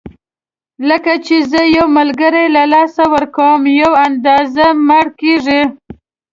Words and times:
کله 0.89 1.15
چې 1.25 1.37
زه 1.51 1.61
یو 1.77 1.85
ملګری 1.97 2.45
له 2.55 2.63
لاسه 2.73 3.03
ورکوم 3.15 3.59
یوه 3.81 3.99
اندازه 4.07 4.65
مړ 4.87 5.05
کېږم. 5.19 5.67